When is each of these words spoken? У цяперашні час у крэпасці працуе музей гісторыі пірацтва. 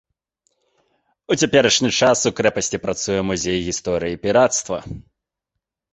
У 1.35 1.37
цяперашні 1.43 1.89
час 2.01 2.25
у 2.29 2.33
крэпасці 2.39 2.77
працуе 2.89 3.21
музей 3.31 3.59
гісторыі 3.67 4.19
пірацтва. 4.25 4.77